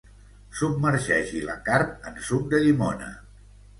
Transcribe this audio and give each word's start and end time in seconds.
Submergeixi 0.61 1.43
la 1.49 1.57
carn 1.67 1.93
en 2.13 2.19
suc 2.31 2.49
de 2.55 2.63
llimona. 2.65 3.11